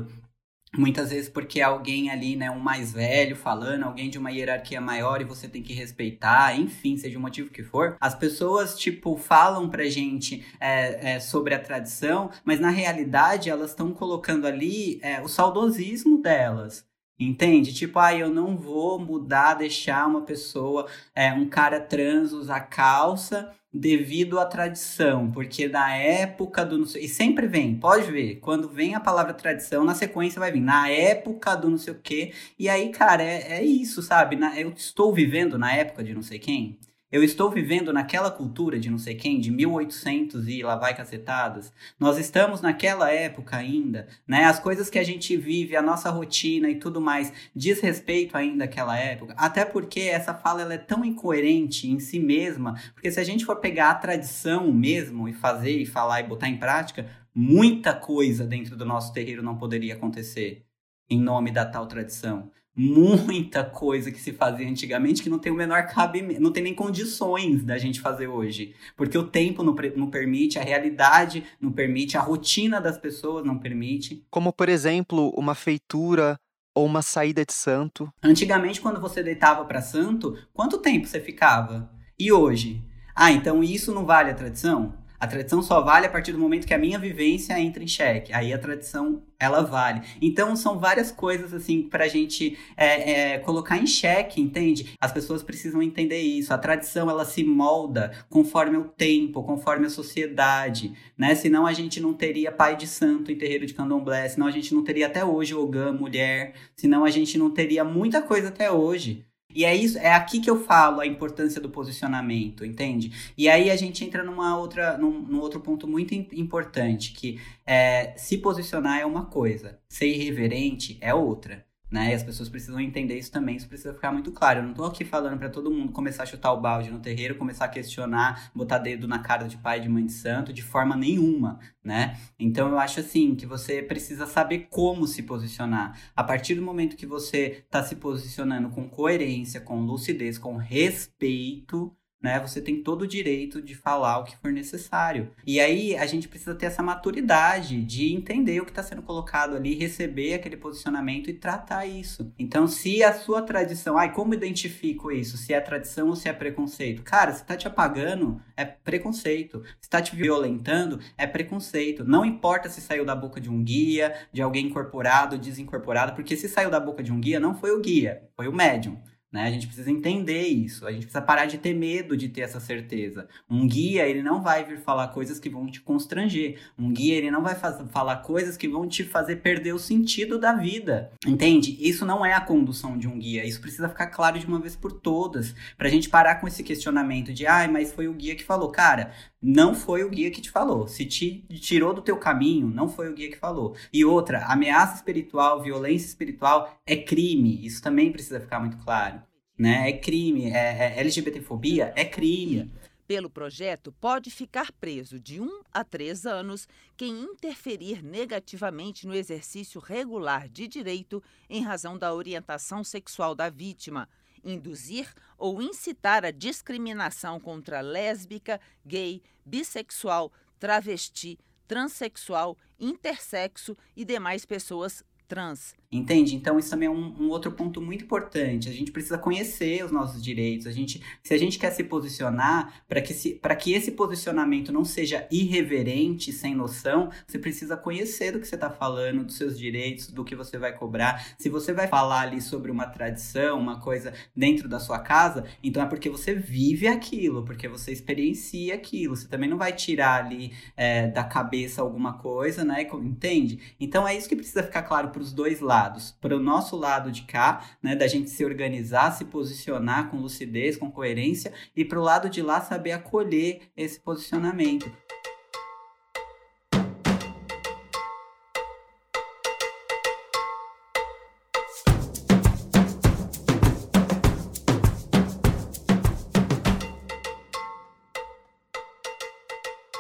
[0.77, 4.81] Muitas vezes porque é alguém ali, né, um mais velho falando, alguém de uma hierarquia
[4.81, 7.97] maior e você tem que respeitar, enfim, seja o motivo que for.
[8.01, 13.71] As pessoas, tipo, falam pra gente é, é, sobre a tradição, mas na realidade elas
[13.71, 16.89] estão colocando ali é, o saudosismo delas.
[17.19, 17.75] Entende?
[17.75, 23.53] Tipo, ah, eu não vou mudar, deixar uma pessoa, é, um cara trans usar calça
[23.73, 26.83] devido à tradição, porque na época do.
[26.99, 30.89] E sempre vem, pode ver, quando vem a palavra tradição, na sequência vai vir, na
[30.89, 32.33] época do não sei o quê.
[32.59, 34.37] E aí, cara, é, é isso, sabe?
[34.37, 36.79] Na, eu estou vivendo na época de não sei quem.
[37.13, 41.73] Eu estou vivendo naquela cultura de não sei quem, de 1800 e lá vai cacetadas.
[41.99, 44.45] Nós estamos naquela época ainda, né?
[44.45, 48.67] As coisas que a gente vive, a nossa rotina e tudo mais, diz respeito ainda
[48.67, 49.35] àquela época.
[49.37, 53.45] Até porque essa fala ela é tão incoerente em si mesma, porque se a gente
[53.45, 58.47] for pegar a tradição mesmo e fazer e falar e botar em prática, muita coisa
[58.47, 60.65] dentro do nosso terreiro não poderia acontecer
[61.09, 65.57] em nome da tal tradição muita coisa que se fazia antigamente que não tem o
[65.57, 68.75] menor cabimento, não tem nem condições da gente fazer hoje.
[68.97, 73.59] Porque o tempo não, não permite, a realidade não permite, a rotina das pessoas não
[73.59, 74.25] permite.
[74.31, 76.39] Como, por exemplo, uma feitura
[76.75, 78.13] ou uma saída de santo.
[78.23, 81.91] Antigamente, quando você deitava para santo, quanto tempo você ficava?
[82.19, 82.85] E hoje?
[83.15, 84.95] Ah, então isso não vale a tradição?
[85.21, 88.33] A tradição só vale a partir do momento que a minha vivência entra em xeque.
[88.33, 90.01] Aí a tradição, ela vale.
[90.21, 94.95] Então, são várias coisas, assim, pra gente é, é, colocar em xeque, entende?
[94.99, 96.55] As pessoas precisam entender isso.
[96.55, 101.35] A tradição, ela se molda conforme o tempo, conforme a sociedade, né?
[101.35, 104.75] Senão a gente não teria pai de santo em terreiro de candomblé, senão a gente
[104.75, 109.30] não teria até hoje Ogã, mulher, senão a gente não teria muita coisa até hoje
[109.55, 113.33] E é isso, é aqui que eu falo a importância do posicionamento, entende?
[113.37, 118.15] E aí a gente entra numa outra, num, num outro ponto muito importante, que é,
[118.17, 122.11] se posicionar é uma coisa, ser irreverente é outra né?
[122.11, 124.61] E as pessoas precisam entender isso também, isso precisa ficar muito claro.
[124.61, 127.35] Eu não tô aqui falando para todo mundo começar a chutar o balde no terreiro,
[127.35, 130.97] começar a questionar, botar dedo na cara de pai de mãe de santo de forma
[130.97, 132.17] nenhuma, né?
[132.39, 135.99] Então eu acho assim que você precisa saber como se posicionar.
[136.15, 141.95] A partir do momento que você tá se posicionando com coerência, com lucidez, com respeito,
[142.23, 142.39] né?
[142.41, 145.31] Você tem todo o direito de falar o que for necessário.
[145.47, 149.57] E aí a gente precisa ter essa maturidade de entender o que está sendo colocado
[149.57, 152.33] ali, receber aquele posicionamento e tratar isso.
[152.39, 155.37] Então, se a sua tradição, ai, como identifico isso?
[155.37, 157.03] Se é tradição ou se é preconceito?
[157.03, 159.63] Cara, se tá te apagando, é preconceito.
[159.81, 162.05] Se tá te violentando, é preconceito.
[162.05, 166.49] Não importa se saiu da boca de um guia, de alguém incorporado, desincorporado, porque se
[166.49, 169.01] saiu da boca de um guia, não foi o guia, foi o médium.
[169.33, 169.45] Né?
[169.45, 170.85] A gente precisa entender isso.
[170.87, 173.29] A gente precisa parar de ter medo de ter essa certeza.
[173.49, 176.59] Um guia, ele não vai vir falar coisas que vão te constranger.
[176.77, 180.53] Um guia, ele não vai falar coisas que vão te fazer perder o sentido da
[180.53, 181.13] vida.
[181.25, 181.77] Entende?
[181.81, 183.47] Isso não é a condução de um guia.
[183.47, 185.55] Isso precisa ficar claro de uma vez por todas.
[185.79, 188.73] Pra gente parar com esse questionamento de, ai, mas foi o guia que falou.
[188.73, 190.87] Cara, não foi o guia que te falou.
[190.87, 193.75] Se te tirou do teu caminho, não foi o guia que falou.
[193.93, 197.65] E outra, ameaça espiritual, violência espiritual é crime.
[197.65, 199.23] Isso também precisa ficar muito claro.
[199.59, 199.89] Né?
[199.89, 200.51] É crime.
[200.51, 202.71] É, é LGBTfobia é crime.
[203.07, 209.81] Pelo projeto, pode ficar preso de um a três anos quem interferir negativamente no exercício
[209.81, 214.09] regular de direito em razão da orientação sexual da vítima
[214.45, 225.05] induzir ou incitar a discriminação contra lésbica, gay, bissexual, travesti, transexual, intersexo e demais pessoas
[225.29, 225.75] trans.
[225.93, 226.37] Entende?
[226.37, 228.69] Então isso também é um, um, outro ponto muito importante.
[228.69, 230.69] A gente precisa conhecer os nossos direitos.
[230.69, 233.13] A gente, se a gente quer se posicionar, para que,
[233.59, 238.71] que esse posicionamento não seja irreverente, sem noção, você precisa conhecer do que você está
[238.71, 241.35] falando, dos seus direitos, do que você vai cobrar.
[241.37, 245.83] Se você vai falar ali sobre uma tradição, uma coisa dentro da sua casa, então
[245.83, 249.17] é porque você vive aquilo, porque você experiencia aquilo.
[249.17, 252.83] Você também não vai tirar ali é, da cabeça alguma coisa, né?
[252.83, 253.59] Entende?
[253.81, 256.15] Então é isso que precisa ficar claro para os dois lados lados.
[256.21, 260.77] Para o nosso lado de cá, né, da gente se organizar, se posicionar com lucidez,
[260.77, 264.91] com coerência, e para o lado de lá saber acolher esse posicionamento.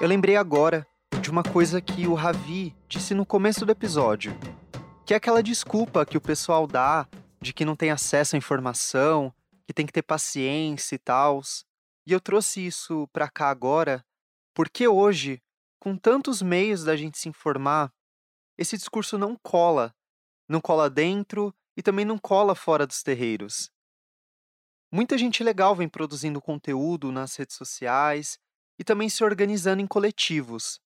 [0.00, 0.86] Eu lembrei agora
[1.20, 4.34] de uma coisa que o Ravi disse no começo do episódio,
[5.10, 7.04] que é aquela desculpa que o pessoal dá
[7.40, 9.34] de que não tem acesso à informação,
[9.66, 11.42] que tem que ter paciência e tal.
[12.06, 14.06] E eu trouxe isso para cá agora
[14.54, 15.42] porque hoje,
[15.80, 17.92] com tantos meios da gente se informar,
[18.56, 19.92] esse discurso não cola.
[20.48, 23.68] Não cola dentro e também não cola fora dos terreiros.
[24.92, 28.38] Muita gente legal vem produzindo conteúdo nas redes sociais
[28.78, 30.80] e também se organizando em coletivos.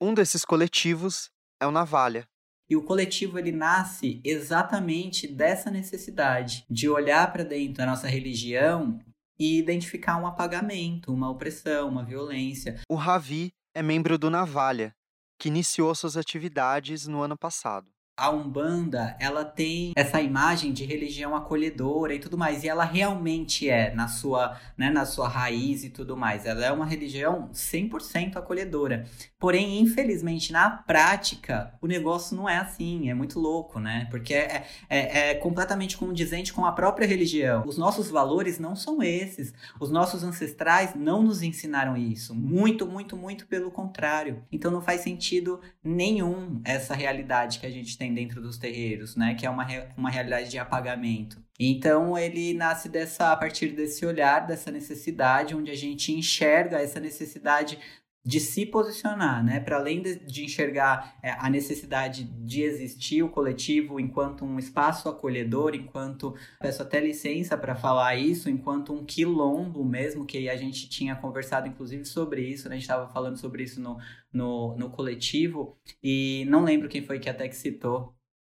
[0.00, 1.30] Um desses coletivos
[1.60, 2.28] é o Navalha.
[2.68, 8.98] E o coletivo ele nasce exatamente dessa necessidade de olhar para dentro da nossa religião
[9.38, 12.80] e identificar um apagamento, uma opressão, uma violência.
[12.88, 14.94] O Ravi é membro do Navalha,
[15.38, 21.36] que iniciou suas atividades no ano passado a Umbanda, ela tem essa imagem de religião
[21.36, 25.90] acolhedora e tudo mais, e ela realmente é na sua, né, na sua raiz e
[25.90, 26.46] tudo mais.
[26.46, 29.04] Ela é uma religião 100% acolhedora.
[29.38, 34.08] Porém, infelizmente, na prática, o negócio não é assim, é muito louco, né?
[34.10, 37.62] Porque é, é, é completamente condizente com a própria religião.
[37.66, 39.52] Os nossos valores não são esses.
[39.78, 42.34] Os nossos ancestrais não nos ensinaram isso.
[42.34, 44.42] Muito, muito, muito pelo contrário.
[44.50, 49.34] Então não faz sentido nenhum essa realidade que a gente tem dentro dos terreiros, né?
[49.34, 49.66] Que é uma,
[49.96, 51.42] uma realidade de apagamento.
[51.58, 57.00] Então ele nasce dessa a partir desse olhar, dessa necessidade, onde a gente enxerga essa
[57.00, 57.78] necessidade
[58.26, 59.60] de se posicionar, né?
[59.60, 65.08] Para além de, de enxergar é, a necessidade de existir o coletivo enquanto um espaço
[65.08, 70.88] acolhedor, enquanto peço até licença para falar isso, enquanto um quilombo mesmo, que a gente
[70.88, 72.74] tinha conversado inclusive sobre isso, né?
[72.74, 73.96] a gente estava falando sobre isso no,
[74.32, 78.12] no, no coletivo, e não lembro quem foi que até que citou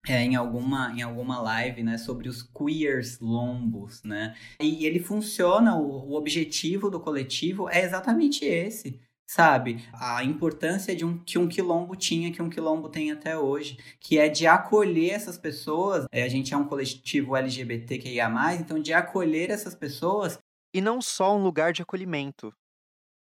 [0.08, 4.34] é, em alguma em alguma live, né, sobre os queers lombos, né?
[4.60, 9.00] E ele funciona, o, o objetivo do coletivo é exatamente esse,
[9.30, 9.88] sabe?
[9.94, 14.18] A importância de um que um quilombo tinha, que um quilombo tem até hoje, que
[14.18, 16.08] é de acolher essas pessoas.
[16.12, 20.40] É, a gente é um coletivo LGBTQIA+, então de acolher essas pessoas.
[20.74, 22.52] E não só um lugar de acolhimento.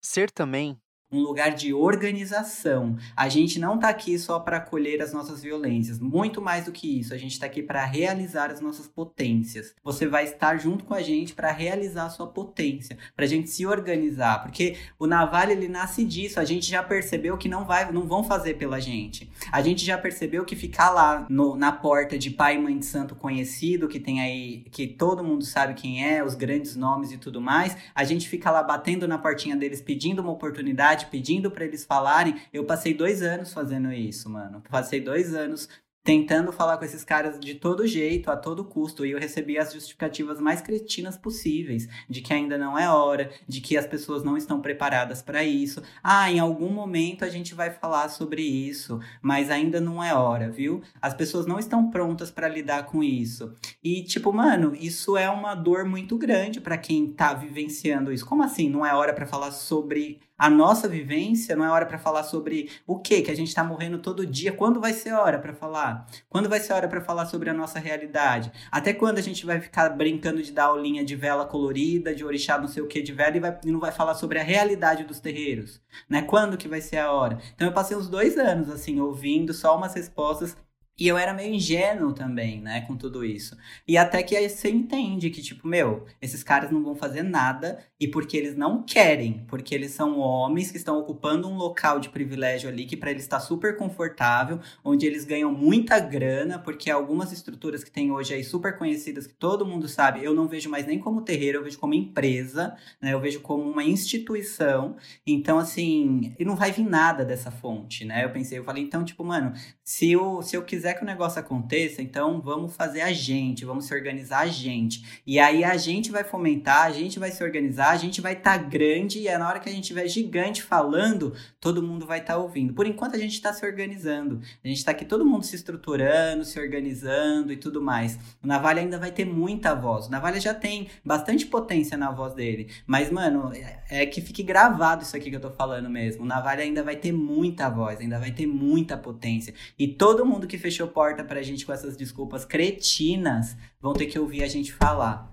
[0.02, 0.80] Ser também
[1.12, 2.96] um lugar de organização.
[3.16, 7.00] A gente não está aqui só para acolher as nossas violências, muito mais do que
[7.00, 9.74] isso, a gente está aqui para realizar as nossas potências.
[9.82, 13.50] Você vai estar junto com a gente para realizar a sua potência, para a gente
[13.50, 16.38] se organizar, porque o Navalha ele nasce disso.
[16.38, 19.30] A gente já percebeu que não vai, não vão fazer pela gente.
[19.50, 22.86] A gente já percebeu que ficar lá no, na porta de pai e mãe de
[22.86, 27.18] santo conhecido, que tem aí, que todo mundo sabe quem é, os grandes nomes e
[27.18, 31.64] tudo mais, a gente fica lá batendo na portinha deles pedindo uma oportunidade pedindo para
[31.64, 32.40] eles falarem.
[32.52, 34.62] Eu passei dois anos fazendo isso, mano.
[34.70, 35.68] Passei dois anos
[36.02, 39.72] tentando falar com esses caras de todo jeito, a todo custo, e eu recebi as
[39.72, 44.36] justificativas mais cretinas possíveis, de que ainda não é hora, de que as pessoas não
[44.36, 45.82] estão preparadas para isso.
[46.02, 50.50] Ah, em algum momento a gente vai falar sobre isso, mas ainda não é hora,
[50.50, 50.82] viu?
[51.00, 53.52] As pessoas não estão prontas para lidar com isso.
[53.82, 58.26] E tipo, mano, isso é uma dor muito grande para quem tá vivenciando isso.
[58.26, 61.98] Como assim não é hora para falar sobre a nossa vivência, não é hora para
[61.98, 64.50] falar sobre o que que a gente está morrendo todo dia.
[64.50, 66.06] Quando vai ser hora para falar?
[66.30, 68.50] Quando vai ser hora para falar sobre a nossa realidade?
[68.72, 72.56] Até quando a gente vai ficar brincando de dar aulinha de vela colorida, de orixá
[72.56, 75.04] não sei o que de vela e, vai, e não vai falar sobre a realidade
[75.04, 75.78] dos terreiros?
[76.08, 76.22] Né?
[76.22, 77.38] Quando que vai ser a hora?
[77.54, 80.56] Então eu passei uns dois anos assim ouvindo só umas respostas
[81.00, 83.56] e eu era meio ingênuo também, né, com tudo isso.
[83.88, 87.82] E até que aí você entende que, tipo, meu, esses caras não vão fazer nada
[87.98, 92.10] e porque eles não querem, porque eles são homens que estão ocupando um local de
[92.10, 97.32] privilégio ali que para eles está super confortável, onde eles ganham muita grana, porque algumas
[97.32, 100.86] estruturas que tem hoje aí super conhecidas que todo mundo sabe, eu não vejo mais
[100.86, 104.96] nem como terreiro, eu vejo como empresa, né, eu vejo como uma instituição.
[105.26, 108.24] Então, assim, e não vai vir nada dessa fonte, né?
[108.24, 111.06] Eu pensei, eu falei, então, tipo, mano, se eu, se eu quiser quiser que o
[111.06, 115.22] negócio aconteça, então vamos fazer a gente, vamos se organizar a gente.
[115.26, 118.58] E aí a gente vai fomentar, a gente vai se organizar, a gente vai estar
[118.58, 122.20] tá grande e é na hora que a gente estiver gigante falando, todo mundo vai
[122.20, 122.74] estar tá ouvindo.
[122.74, 124.40] Por enquanto a gente está se organizando.
[124.64, 128.18] A gente está aqui todo mundo se estruturando, se organizando e tudo mais.
[128.42, 130.06] O Navalha ainda vai ter muita voz.
[130.06, 132.68] O Navalha já tem bastante potência na voz dele.
[132.86, 133.52] Mas, mano,
[133.88, 136.22] é que fique gravado isso aqui que eu tô falando mesmo.
[136.22, 139.54] O Navalha ainda vai ter muita voz, ainda vai ter muita potência.
[139.78, 144.06] E todo mundo que fechou fechou porta pra gente com essas desculpas cretinas, vão ter
[144.06, 145.30] que ouvir a gente falar.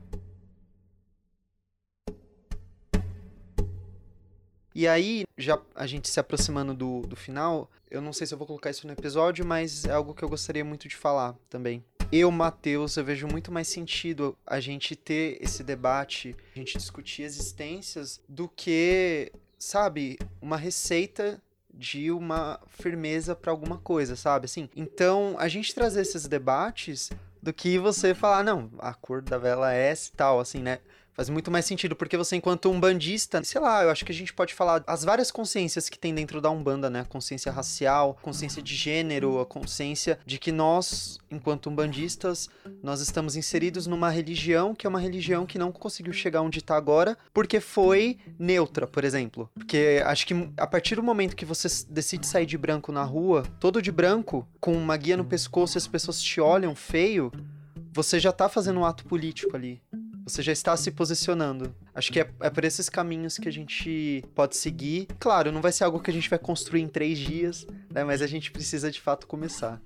[4.75, 8.37] E aí, já a gente se aproximando do, do final, eu não sei se eu
[8.37, 11.83] vou colocar isso no episódio, mas é algo que eu gostaria muito de falar também.
[12.11, 17.23] Eu, Matheus, eu vejo muito mais sentido a gente ter esse debate, a gente discutir
[17.23, 21.41] existências, do que, sabe, uma receita
[21.77, 24.45] de uma firmeza para alguma coisa, sabe?
[24.45, 27.11] Assim, então a gente trazer esses debates
[27.41, 30.79] do que você falar, não, a cor da vela é essa e tal, assim, né?
[31.17, 34.15] Faz muito mais sentido, porque você, enquanto um bandista, sei lá, eu acho que a
[34.15, 36.99] gente pode falar as várias consciências que tem dentro da Umbanda, né?
[36.99, 42.47] A consciência racial, consciência de gênero, a consciência de que nós, enquanto umbandistas,
[42.83, 46.77] nós estamos inseridos numa religião que é uma religião que não conseguiu chegar onde está
[46.77, 49.49] agora, porque foi neutra, por exemplo.
[49.55, 53.41] Porque acho que a partir do momento que você decide sair de branco na rua,
[53.59, 57.31] todo de branco, com uma guia no pescoço e as pessoas te olham feio,
[57.91, 59.81] você já tá fazendo um ato político ali.
[60.27, 61.73] Você já está se posicionando.
[61.95, 65.07] Acho que é, é por esses caminhos que a gente pode seguir.
[65.17, 68.03] Claro, não vai ser algo que a gente vai construir em três dias, né?
[68.03, 69.81] Mas a gente precisa de fato começar.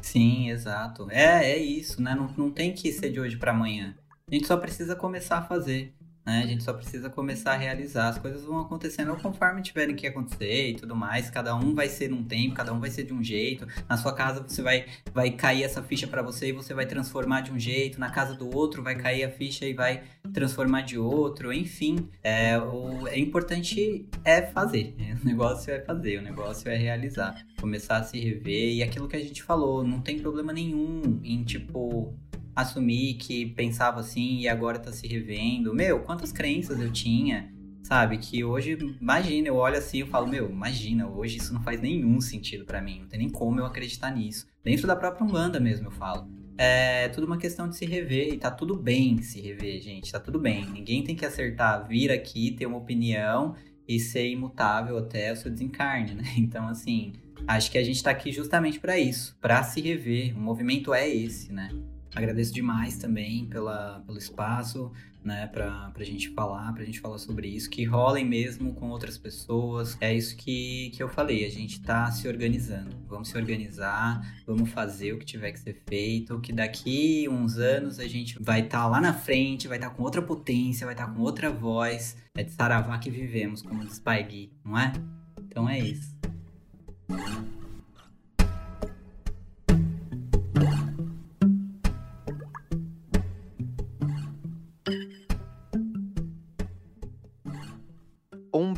[0.00, 1.06] Sim, exato.
[1.10, 2.14] É, é isso, né?
[2.14, 3.94] Não, não tem que ser de hoje para amanhã.
[4.26, 5.94] A gente só precisa começar a fazer.
[6.24, 6.42] Né?
[6.42, 8.08] A gente só precisa começar a realizar.
[8.08, 11.28] As coisas vão acontecendo conforme tiverem que acontecer e tudo mais.
[11.30, 13.66] Cada um vai ser num tempo, cada um vai ser de um jeito.
[13.88, 17.40] Na sua casa você vai, vai cair essa ficha para você e você vai transformar
[17.40, 17.98] de um jeito.
[17.98, 20.02] Na casa do outro vai cair a ficha e vai
[20.32, 21.52] transformar de outro.
[21.52, 24.94] Enfim, é, o, é importante é fazer.
[25.22, 27.46] O negócio é fazer, o negócio é realizar.
[27.60, 28.74] Começar a se rever.
[28.74, 32.12] E aquilo que a gente falou, não tem problema nenhum em tipo
[32.54, 35.74] assumir que pensava assim e agora tá se revendo.
[35.74, 38.18] Meu, quantas crenças eu tinha, sabe?
[38.18, 42.20] Que hoje, imagina, eu olho assim e falo, meu, imagina, hoje isso não faz nenhum
[42.20, 44.46] sentido para mim, não tem nem como eu acreditar nisso.
[44.62, 46.28] Dentro da própria Umbanda mesmo, eu falo.
[46.56, 50.20] É tudo uma questão de se rever e tá tudo bem se rever, gente, tá
[50.20, 50.66] tudo bem.
[50.66, 53.56] Ninguém tem que acertar, vir aqui, ter uma opinião
[53.88, 56.24] e ser imutável até o seu desencarne, né?
[56.36, 57.14] Então, assim,
[57.46, 60.36] acho que a gente tá aqui justamente para isso, para se rever.
[60.36, 61.70] O movimento é esse, né?
[62.14, 64.92] Agradeço demais também pela, pelo espaço,
[65.24, 69.16] né, pra, pra gente falar, pra gente falar sobre isso, que rolem mesmo com outras
[69.16, 69.96] pessoas.
[70.00, 72.94] É isso que, que eu falei, a gente tá se organizando.
[73.08, 77.98] Vamos se organizar, vamos fazer o que tiver que ser feito, que daqui uns anos
[77.98, 80.94] a gente vai estar tá lá na frente, vai estar tá com outra potência, vai
[80.94, 82.16] estar tá com outra voz.
[82.34, 84.92] É de Saravá que vivemos, como diz Pai Gui, não é?
[85.38, 86.12] Então é isso.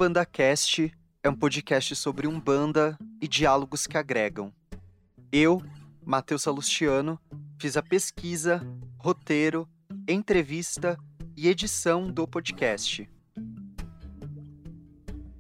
[0.04, 0.92] Umbanda Cast
[1.22, 4.52] é um podcast sobre Umbanda e diálogos que agregam.
[5.32, 5.62] Eu,
[6.04, 7.18] Matheus Salustiano,
[7.58, 8.60] fiz a pesquisa,
[8.98, 9.66] roteiro,
[10.06, 10.98] entrevista
[11.34, 13.08] e edição do podcast.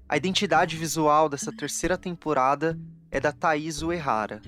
[0.08, 2.74] A identidade visual dessa terceira temporada
[3.10, 4.40] é da Thaís Uehara.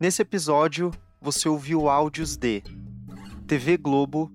[0.00, 2.60] Nesse episódio, você ouviu áudios de
[3.46, 4.32] TV Globo,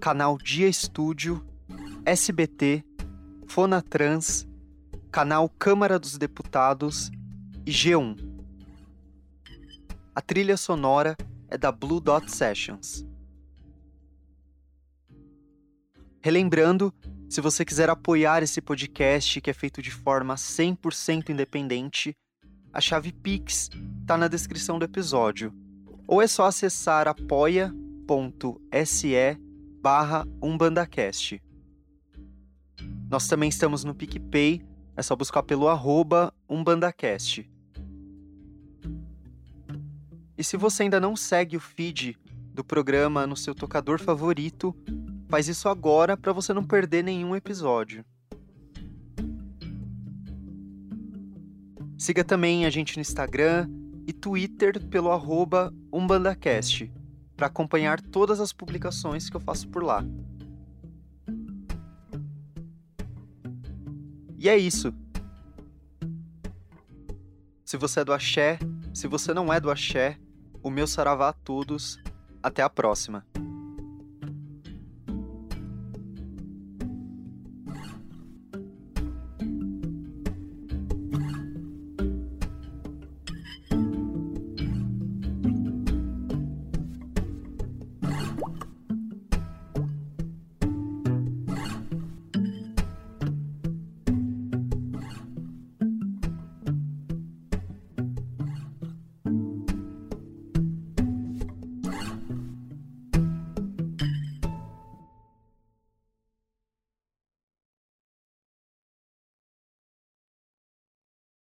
[0.00, 1.44] canal Dia Estúdio
[2.08, 2.82] SBT,
[3.46, 4.48] Fonatrans,
[5.12, 7.10] canal Câmara dos Deputados
[7.66, 8.16] e G1.
[10.14, 11.14] A trilha sonora
[11.50, 13.06] é da Blue Dot Sessions.
[16.22, 16.94] Relembrando,
[17.28, 22.16] se você quiser apoiar esse podcast que é feito de forma 100% independente,
[22.72, 23.68] a chave Pix
[24.00, 25.52] está na descrição do episódio.
[26.06, 27.76] Ou é só acessar apoia.se
[29.82, 31.38] barra umbandacast.
[33.10, 34.62] Nós também estamos no PicPay,
[34.94, 37.50] é só buscar pelo arroba umbandacast.
[40.36, 42.18] E se você ainda não segue o feed
[42.52, 44.76] do programa no seu tocador favorito,
[45.28, 48.04] faz isso agora para você não perder nenhum episódio.
[51.96, 53.68] Siga também a gente no Instagram
[54.06, 55.10] e Twitter pelo
[55.92, 56.92] umbandacast
[57.36, 60.04] para acompanhar todas as publicações que eu faço por lá.
[64.38, 64.94] E é isso.
[67.64, 68.58] Se você é do axé,
[68.94, 70.16] se você não é do axé,
[70.62, 71.98] o meu saravá a todos.
[72.40, 73.26] Até a próxima.